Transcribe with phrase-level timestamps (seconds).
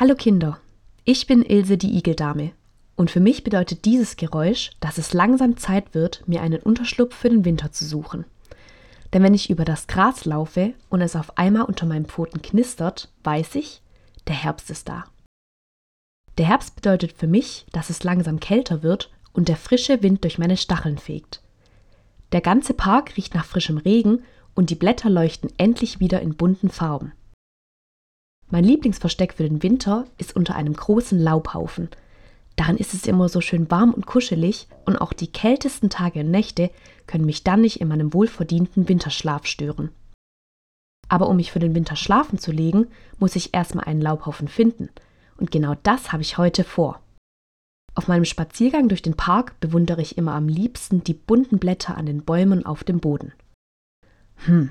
[0.00, 0.58] Hallo Kinder,
[1.04, 2.52] ich bin Ilse die Igeldame
[2.96, 7.28] und für mich bedeutet dieses Geräusch, dass es langsam Zeit wird, mir einen Unterschlupf für
[7.28, 8.24] den Winter zu suchen.
[9.12, 13.12] Denn wenn ich über das Gras laufe und es auf einmal unter meinen Pfoten knistert,
[13.24, 13.82] weiß ich,
[14.26, 15.04] der Herbst ist da.
[16.38, 20.38] Der Herbst bedeutet für mich, dass es langsam kälter wird und der frische Wind durch
[20.38, 21.42] meine Stacheln fegt.
[22.32, 24.22] Der ganze Park riecht nach frischem Regen
[24.54, 27.12] und die Blätter leuchten endlich wieder in bunten Farben.
[28.50, 31.88] Mein Lieblingsversteck für den Winter ist unter einem großen Laubhaufen.
[32.56, 36.30] Darin ist es immer so schön warm und kuschelig und auch die kältesten Tage und
[36.30, 36.70] Nächte
[37.06, 39.90] können mich dann nicht in meinem wohlverdienten Winterschlaf stören.
[41.08, 44.90] Aber um mich für den Winter schlafen zu legen, muss ich erstmal einen Laubhaufen finden.
[45.36, 47.00] Und genau das habe ich heute vor.
[47.94, 52.06] Auf meinem Spaziergang durch den Park bewundere ich immer am liebsten die bunten Blätter an
[52.06, 53.32] den Bäumen auf dem Boden.
[54.44, 54.70] Hm,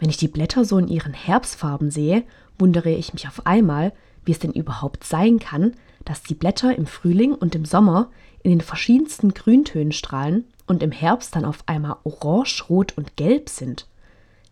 [0.00, 2.24] wenn ich die Blätter so in ihren Herbstfarben sehe
[2.58, 3.92] wundere ich mich auf einmal,
[4.24, 8.10] wie es denn überhaupt sein kann, dass die Blätter im Frühling und im Sommer
[8.42, 13.48] in den verschiedensten Grüntönen strahlen und im Herbst dann auf einmal orange, rot und gelb
[13.48, 13.86] sind.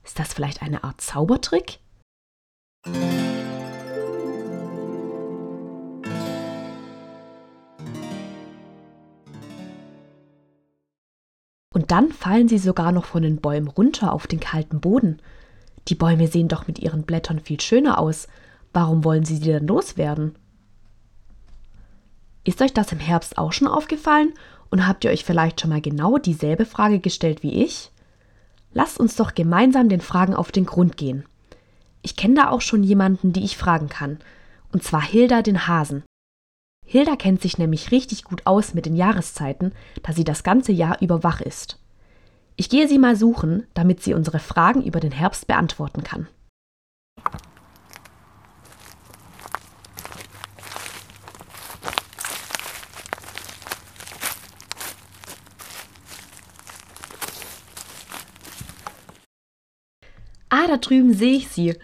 [0.04, 1.80] Ist das vielleicht eine Art Zaubertrick?
[11.88, 15.20] Dann fallen sie sogar noch von den Bäumen runter auf den kalten Boden
[15.88, 18.28] die Bäume sehen doch mit ihren Blättern viel schöner aus.
[18.72, 20.36] Warum wollen Sie sie denn loswerden?
[22.44, 24.34] Ist euch das im Herbst auch schon aufgefallen
[24.70, 27.90] und habt ihr euch vielleicht schon mal genau dieselbe Frage gestellt wie ich?
[28.72, 31.24] Lasst uns doch gemeinsam den Fragen auf den Grund gehen.
[32.02, 34.18] Ich kenne da auch schon jemanden, die ich fragen kann,
[34.72, 36.04] und zwar Hilda den Hasen.
[36.90, 39.72] Hilda kennt sich nämlich richtig gut aus mit den Jahreszeiten,
[40.02, 41.78] da sie das ganze Jahr über wach ist.
[42.56, 46.28] Ich gehe sie mal suchen, damit sie unsere Fragen über den Herbst beantworten kann.
[60.48, 61.74] Ah, da drüben sehe ich sie.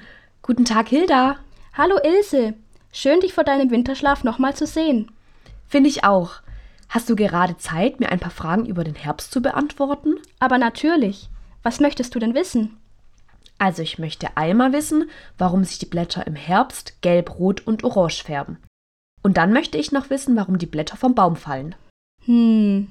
[0.41, 1.41] Guten Tag, Hilda.
[1.75, 2.54] Hallo Ilse.
[2.97, 5.10] Schön, dich vor deinem Winterschlaf nochmal zu sehen.
[5.66, 6.34] Finde ich auch.
[6.88, 10.15] Hast du gerade Zeit, mir ein paar Fragen über den Herbst zu beantworten?
[10.38, 11.28] Aber natürlich.
[11.65, 12.78] Was möchtest du denn wissen?
[13.59, 18.22] Also ich möchte einmal wissen, warum sich die Blätter im Herbst gelb, rot und orange
[18.22, 18.59] färben.
[19.22, 21.75] Und dann möchte ich noch wissen, warum die Blätter vom Baum fallen.
[22.26, 22.91] Hm.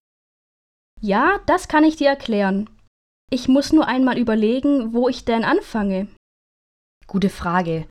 [0.99, 2.69] Ja, das kann ich dir erklären.
[3.29, 6.09] Ich muss nur einmal überlegen, wo ich denn anfange.
[7.07, 7.87] Gute Frage.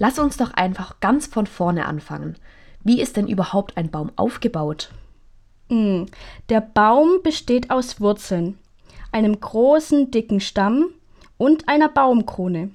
[0.00, 2.36] Lass uns doch einfach ganz von vorne anfangen.
[2.82, 4.90] Wie ist denn überhaupt ein Baum aufgebaut?
[5.68, 6.06] Hm,
[6.48, 8.58] der Baum besteht aus Wurzeln,
[9.12, 10.86] einem großen, dicken Stamm
[11.36, 12.70] und einer Baumkrone.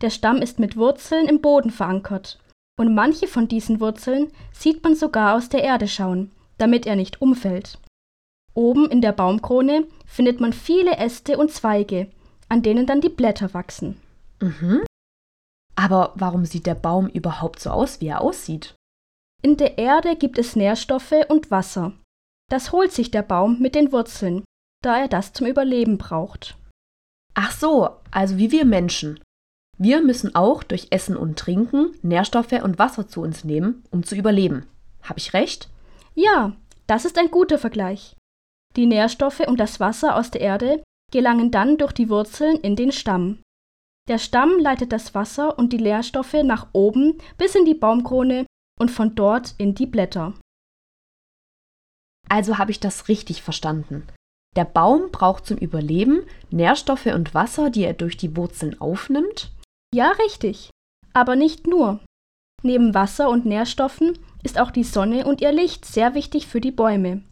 [0.00, 2.38] Der Stamm ist mit Wurzeln im Boden verankert,
[2.78, 7.20] und manche von diesen Wurzeln sieht man sogar aus der Erde schauen, damit er nicht
[7.20, 7.78] umfällt.
[8.54, 12.08] Oben in der Baumkrone findet man viele Äste und Zweige,
[12.48, 14.00] an denen dann die Blätter wachsen.
[14.40, 14.85] Mhm.
[15.76, 18.74] Aber warum sieht der Baum überhaupt so aus, wie er aussieht?
[19.42, 21.92] In der Erde gibt es Nährstoffe und Wasser,
[22.48, 24.44] das holt sich der Baum mit den Wurzeln,
[24.82, 26.56] da er das zum Überleben braucht.
[27.34, 29.20] Ach so, also wie wir Menschen.
[29.78, 34.14] Wir müssen auch durch Essen und Trinken Nährstoffe und Wasser zu uns nehmen, um zu
[34.14, 34.66] überleben.
[35.02, 35.68] Habe ich recht?
[36.14, 36.56] Ja,
[36.86, 38.16] das ist ein guter Vergleich.
[38.76, 40.82] Die Nährstoffe und das Wasser aus der Erde
[41.12, 43.42] gelangen dann durch die Wurzeln in den Stamm.
[44.08, 48.46] Der Stamm leitet das Wasser und die Nährstoffe nach oben bis in die Baumkrone
[48.78, 50.34] und von dort in die Blätter.
[52.28, 54.06] Also habe ich das richtig verstanden.
[54.56, 59.52] Der Baum braucht zum Überleben Nährstoffe und Wasser, die er durch die Wurzeln aufnimmt?
[59.94, 60.70] Ja, richtig.
[61.12, 62.00] Aber nicht nur.
[62.62, 66.70] Neben Wasser und Nährstoffen ist auch die Sonne und ihr Licht sehr wichtig für die
[66.70, 67.22] Bäume.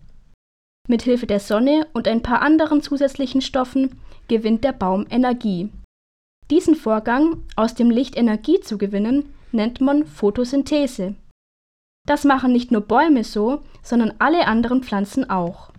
[0.87, 5.71] Mit Hilfe der Sonne und ein paar anderen zusätzlichen Stoffen gewinnt der Baum Energie.
[6.51, 11.15] Diesen Vorgang, aus dem Licht Energie zu gewinnen, nennt man Photosynthese.
[12.07, 15.73] Das machen nicht nur Bäume so, sondern alle anderen Pflanzen auch.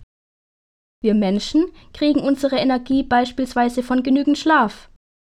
[1.04, 4.90] Wir Menschen kriegen unsere Energie beispielsweise von genügend Schlaf,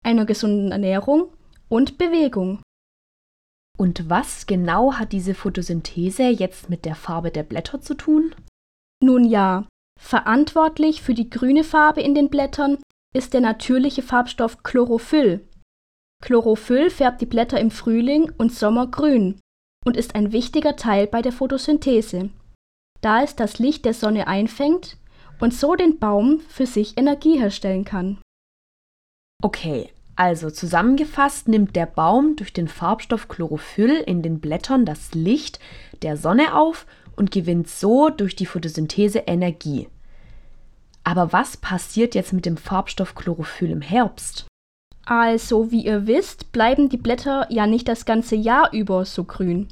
[0.04, 1.32] einer gesunden Ernährung
[1.68, 2.60] und Bewegung.
[3.78, 8.34] Und was genau hat diese Photosynthese jetzt mit der Farbe der Blätter zu tun?
[9.02, 9.68] Nun ja,
[9.98, 12.78] verantwortlich für die grüne Farbe in den Blättern
[13.14, 15.46] ist der natürliche Farbstoff Chlorophyll.
[16.22, 19.40] Chlorophyll färbt die Blätter im Frühling und Sommer grün
[19.84, 22.30] und ist ein wichtiger Teil bei der Photosynthese,
[23.00, 24.98] da es das Licht der Sonne einfängt
[25.40, 28.18] und so den Baum für sich Energie herstellen kann.
[29.42, 35.58] Okay, Also zusammengefasst nimmt der Baum durch den Farbstoff Chlorophyll in den Blättern das Licht
[36.02, 36.86] der Sonne auf
[37.16, 39.88] und gewinnt so durch die Photosynthese Energie.
[41.04, 44.46] Aber was passiert jetzt mit dem Farbstoff Chlorophyll im Herbst?
[45.06, 49.68] Also, wie ihr wisst, bleiben die Blätter ja nicht das ganze Jahr über so grün.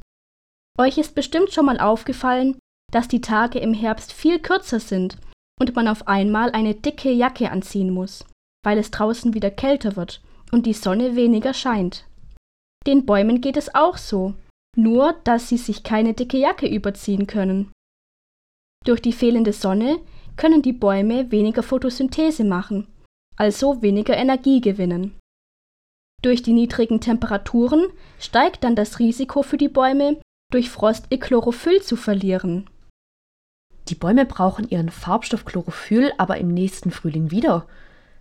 [0.77, 2.57] Euch ist bestimmt schon mal aufgefallen,
[2.91, 5.17] dass die Tage im Herbst viel kürzer sind
[5.59, 8.25] und man auf einmal eine dicke Jacke anziehen muss,
[8.65, 10.21] weil es draußen wieder kälter wird
[10.51, 12.05] und die Sonne weniger scheint.
[12.87, 14.33] Den Bäumen geht es auch so,
[14.75, 17.71] nur dass sie sich keine dicke Jacke überziehen können.
[18.85, 19.99] Durch die fehlende Sonne
[20.39, 22.87] können die Bäume weniger Photosynthese machen,
[23.35, 25.19] also weniger Energie gewinnen.
[26.23, 27.87] Durch die niedrigen Temperaturen
[28.21, 32.69] steigt dann das Risiko für die Bäume, durch Frost ihr Chlorophyll zu verlieren.
[33.89, 37.67] Die Bäume brauchen ihren Farbstoff Chlorophyll aber im nächsten Frühling wieder.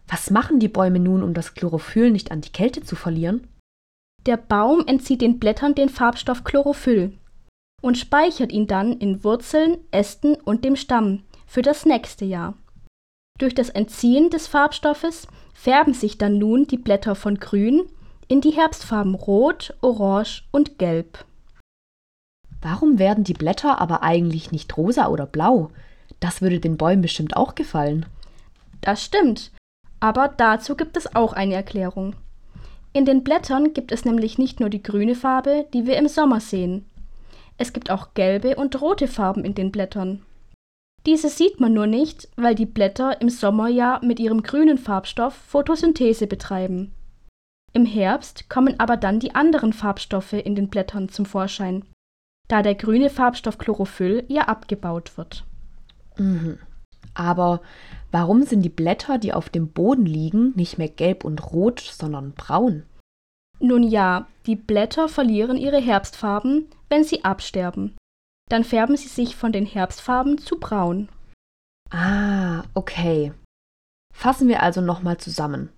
[0.08, 3.46] Was machen die Bäume nun, um das Chlorophyll nicht an die Kälte zu verlieren?
[4.26, 7.16] Der Baum entzieht den Blättern den Farbstoff Chlorophyll
[7.80, 12.54] und speichert ihn dann in Wurzeln, Ästen und dem Stamm für das nächste Jahr.
[13.38, 17.88] Durch das Entziehen des Farbstoffes färben sich dann nun die Blätter von grün
[18.28, 21.24] in die Herbstfarben rot, orange und gelb.
[22.60, 25.70] Warum werden die Blätter aber eigentlich nicht rosa oder blau?
[26.20, 28.04] Das würde den Bäumen bestimmt auch gefallen.
[28.80, 29.52] Das stimmt,
[30.00, 32.14] aber dazu gibt es auch eine Erklärung.
[32.92, 36.40] In den Blättern gibt es nämlich nicht nur die grüne Farbe, die wir im Sommer
[36.40, 36.84] sehen.
[37.56, 40.22] Es gibt auch gelbe und rote Farben in den Blättern.
[41.06, 45.34] Diese sieht man nur nicht, weil die Blätter im Sommer ja mit ihrem grünen Farbstoff
[45.34, 46.92] Photosynthese betreiben.
[47.72, 51.84] Im Herbst kommen aber dann die anderen Farbstoffe in den Blättern zum Vorschein,
[52.48, 55.44] da der grüne Farbstoff Chlorophyll ja abgebaut wird.
[56.16, 56.58] Mhm.
[57.14, 57.60] Aber
[58.10, 62.32] warum sind die Blätter, die auf dem Boden liegen, nicht mehr gelb und rot, sondern
[62.32, 62.84] braun?
[63.60, 67.96] Nun ja, die Blätter verlieren ihre Herbstfarben, wenn sie absterben.
[68.48, 71.08] Dann färben sie sich von den Herbstfarben zu braun.
[71.90, 73.32] Ah, okay.
[74.12, 75.70] Fassen wir also nochmal zusammen.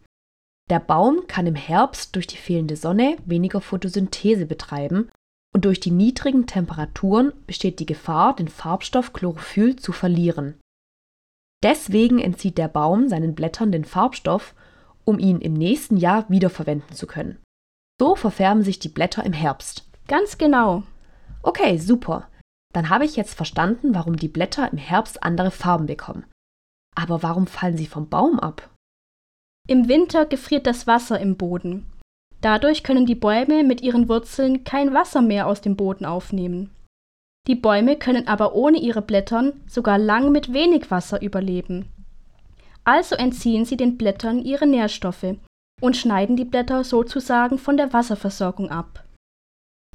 [0.70, 5.10] Der Baum kann im Herbst durch die fehlende Sonne weniger Photosynthese betreiben
[5.52, 10.60] und durch die niedrigen Temperaturen besteht die Gefahr, den Farbstoff Chlorophyll zu verlieren.
[11.62, 14.54] Deswegen entzieht der Baum seinen Blättern den Farbstoff,
[15.04, 17.38] um ihn im nächsten Jahr wiederverwenden zu können.
[18.00, 19.84] So verfärben sich die Blätter im Herbst.
[20.06, 20.84] Ganz genau.
[21.42, 22.29] Okay, super.
[22.72, 26.24] Dann habe ich jetzt verstanden, warum die Blätter im Herbst andere Farben bekommen.
[26.94, 28.68] Aber warum fallen sie vom Baum ab?
[29.68, 31.86] Im Winter gefriert das Wasser im Boden.
[32.40, 36.70] Dadurch können die Bäume mit ihren Wurzeln kein Wasser mehr aus dem Boden aufnehmen.
[37.46, 41.86] Die Bäume können aber ohne ihre Blättern sogar lang mit wenig Wasser überleben.
[42.84, 45.36] Also entziehen sie den Blättern ihre Nährstoffe
[45.80, 49.04] und schneiden die Blätter sozusagen von der Wasserversorgung ab.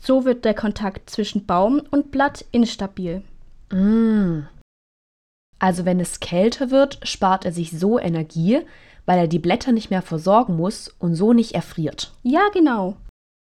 [0.05, 3.23] So wird der Kontakt zwischen Baum und Blatt instabil.
[3.71, 4.41] Mm.
[5.57, 8.61] Also wenn es kälter wird, spart er sich so Energie,
[9.07, 12.13] weil er die Blätter nicht mehr versorgen muss und so nicht erfriert.
[12.21, 12.97] Ja, genau.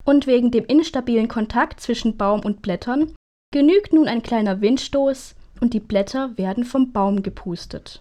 [0.06, 3.14] Und wegen dem instabilen Kontakt zwischen Baum und Blättern
[3.54, 8.00] genügt nun ein kleiner Windstoß und die Blätter werden vom Baum gepustet.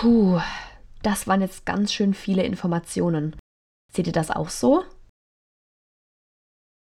[0.00, 0.40] Puh,
[1.02, 3.36] das waren jetzt ganz schön viele Informationen.
[3.92, 4.82] Seht ihr das auch so?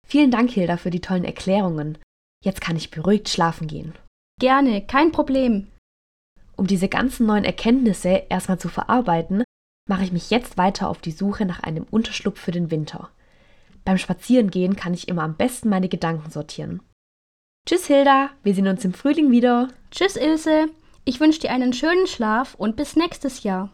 [0.07, 1.97] Vielen Dank, Hilda, für die tollen Erklärungen.
[2.45, 3.95] Jetzt kann ich beruhigt schlafen gehen.
[4.38, 5.69] Gerne, kein Problem.
[6.57, 9.45] Um diese ganzen neuen Erkenntnisse erstmal zu verarbeiten,
[9.88, 13.09] mache ich mich jetzt weiter auf die Suche nach einem Unterschlupf für den Winter.
[13.87, 16.83] Beim Spazierengehen kann ich immer am besten meine Gedanken sortieren.
[17.66, 19.69] Tschüss, Hilda, wir sehen uns im Frühling wieder.
[19.90, 20.69] Tschüss, Ilse.
[21.04, 23.71] Ich wünsche dir einen schönen Schlaf und bis nächstes Jahr.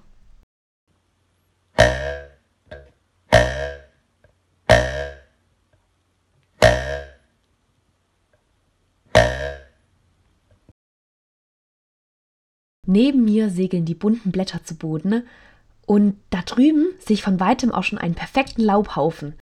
[12.88, 15.26] Neben mir segeln die bunten Blätter zu Boden
[15.87, 19.35] und da drüben sehe ich von weitem auch schon einen perfekten Laubhaufen.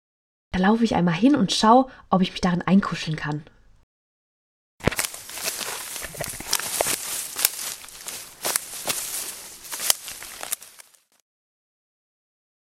[0.52, 3.42] Da laufe ich einmal hin und schaue, ob ich mich darin einkuscheln kann.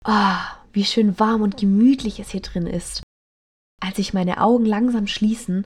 [0.08, 0.38] Oh,
[0.74, 3.04] wie schön warm und gemütlich es hier drin ist.
[3.82, 5.66] Als sich meine Augen langsam schließen,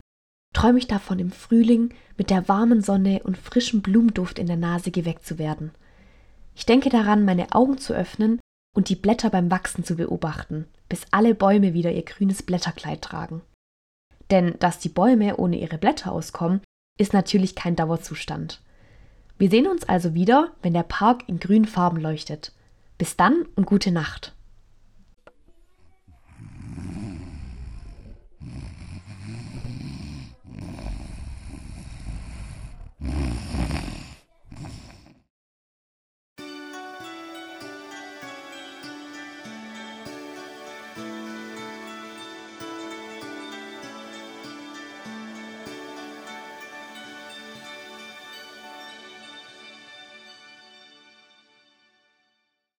[0.52, 4.90] träume ich davon, im Frühling mit der warmen Sonne und frischem Blumenduft in der Nase
[4.90, 5.70] geweckt zu werden.
[6.56, 8.40] Ich denke daran, meine Augen zu öffnen
[8.74, 13.42] und die Blätter beim Wachsen zu beobachten, bis alle Bäume wieder ihr grünes Blätterkleid tragen.
[14.30, 16.60] Denn dass die Bäume ohne ihre Blätter auskommen,
[16.98, 18.60] ist natürlich kein Dauerzustand.
[19.38, 22.52] Wir sehen uns also wieder, wenn der Park in grünen Farben leuchtet.
[23.00, 24.34] Bis dann und gute Nacht.